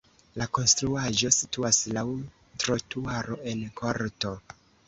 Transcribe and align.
La 0.41 0.45
konstruaĵo 0.57 1.31
situas 1.35 1.81
laŭ 1.99 2.05
trotuaro 2.65 3.41
en 3.53 3.63
korto. 3.83 4.37